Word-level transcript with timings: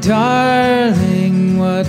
darling, 0.00 1.58
what 1.58 1.86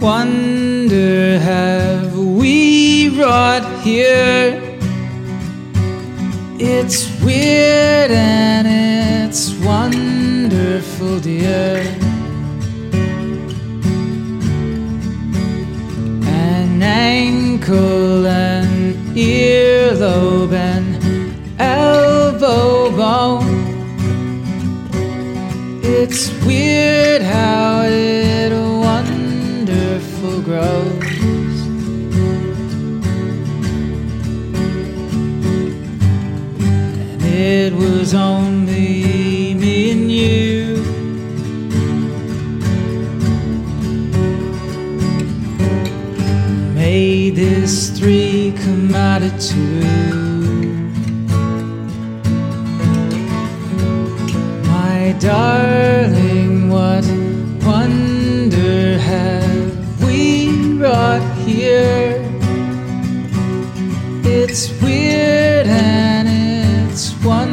wonder 0.00 1.38
have 1.38 2.16
we 2.16 3.08
wrought 3.18 3.82
here? 3.82 4.62
It's 6.60 7.08
weird 7.22 8.10
and 8.10 8.66
it's 8.68 9.54
wonderful, 9.64 11.18
dear. 11.20 11.78
An 16.26 16.82
ankle 16.82 18.26
and 18.26 18.94
earlobe 19.16 20.52
and 20.52 21.07
It's 26.10 26.30
weird 26.46 27.20
how 27.20 27.82
it 27.82 28.50
wonderful 28.50 30.40
grows. 30.40 31.60
And 37.12 37.22
it 37.22 37.74
was 37.74 38.14
only 38.14 39.52
me 39.52 39.90
and 39.90 40.10
you. 40.10 40.82
Made 46.74 47.36
this 47.36 47.90
three 47.90 48.54
come 48.56 48.94
out 48.94 49.22
of 49.22 49.38
two. 49.38 50.27
Darling, 55.20 56.70
what 56.70 57.04
wonder 57.64 58.98
have 58.98 60.04
we 60.04 60.76
wrought 60.78 61.22
here? 61.38 62.24
It's 64.24 64.70
weird 64.80 65.66
and 65.66 66.28
it's 66.90 67.12
wonderful, 67.24 67.47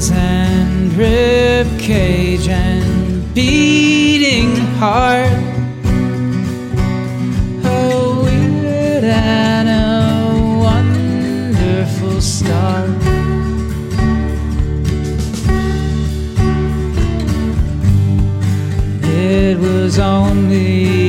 tendons 0.00 0.10
and 0.10 0.92
rib 0.94 1.78
cage 1.78 2.48
and 2.48 3.34
beating 3.34 4.56
heart. 4.78 5.30
A 7.64 8.22
weird 8.22 9.04
and 9.04 9.68
a 9.68 10.58
wonderful 10.58 12.20
start. 12.20 12.90
It 19.02 19.58
was 19.58 19.98
only 19.98 20.99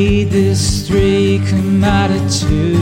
This 0.00 0.88
three 0.88 1.42
come 1.46 1.84
out 1.84 2.10
of 2.10 2.32
two. 2.32 2.78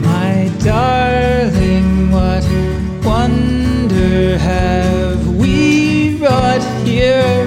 My 0.00 0.50
darling, 0.58 2.10
what 2.10 2.44
wonder 3.04 4.36
have 4.36 5.28
we 5.36 6.16
wrought 6.16 6.62
here? 6.84 7.46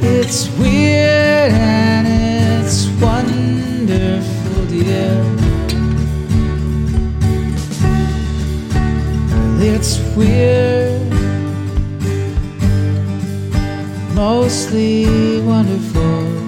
It's 0.00 0.48
weird 0.56 1.52
and 1.52 2.08
it's 2.08 2.86
wonderful, 3.02 4.64
dear. 4.66 5.12
It's 9.60 9.98
weird, 10.16 11.12
mostly 14.18 15.40
wonderful. 15.42 16.47